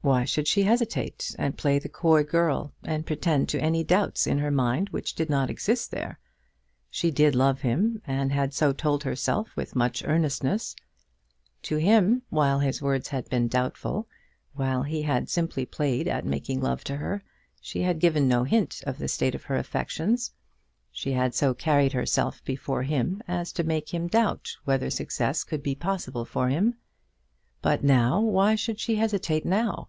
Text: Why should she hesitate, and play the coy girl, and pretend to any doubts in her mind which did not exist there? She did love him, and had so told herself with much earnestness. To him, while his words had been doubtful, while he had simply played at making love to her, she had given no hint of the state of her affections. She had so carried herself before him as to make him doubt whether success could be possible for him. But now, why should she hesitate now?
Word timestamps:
Why 0.00 0.24
should 0.24 0.48
she 0.48 0.62
hesitate, 0.62 1.36
and 1.38 1.58
play 1.58 1.78
the 1.78 1.90
coy 1.90 2.22
girl, 2.24 2.72
and 2.82 3.04
pretend 3.04 3.50
to 3.50 3.60
any 3.60 3.84
doubts 3.84 4.26
in 4.26 4.38
her 4.38 4.50
mind 4.50 4.88
which 4.88 5.14
did 5.14 5.28
not 5.28 5.50
exist 5.50 5.90
there? 5.90 6.18
She 6.88 7.10
did 7.10 7.34
love 7.34 7.60
him, 7.60 8.00
and 8.06 8.32
had 8.32 8.54
so 8.54 8.72
told 8.72 9.04
herself 9.04 9.54
with 9.54 9.76
much 9.76 10.02
earnestness. 10.06 10.74
To 11.64 11.76
him, 11.76 12.22
while 12.30 12.58
his 12.60 12.80
words 12.80 13.08
had 13.08 13.28
been 13.28 13.48
doubtful, 13.48 14.06
while 14.54 14.82
he 14.82 15.02
had 15.02 15.28
simply 15.28 15.66
played 15.66 16.08
at 16.08 16.24
making 16.24 16.62
love 16.62 16.84
to 16.84 16.96
her, 16.96 17.22
she 17.60 17.82
had 17.82 17.98
given 18.00 18.26
no 18.26 18.44
hint 18.44 18.82
of 18.86 18.96
the 18.96 19.08
state 19.08 19.34
of 19.34 19.44
her 19.44 19.56
affections. 19.56 20.32
She 20.90 21.12
had 21.12 21.34
so 21.34 21.52
carried 21.52 21.92
herself 21.92 22.42
before 22.44 22.84
him 22.84 23.22
as 23.28 23.52
to 23.52 23.62
make 23.62 23.92
him 23.92 24.06
doubt 24.06 24.56
whether 24.64 24.88
success 24.88 25.44
could 25.44 25.62
be 25.62 25.74
possible 25.74 26.24
for 26.24 26.48
him. 26.48 26.76
But 27.60 27.84
now, 27.84 28.22
why 28.22 28.54
should 28.54 28.80
she 28.80 28.94
hesitate 28.96 29.44
now? 29.44 29.88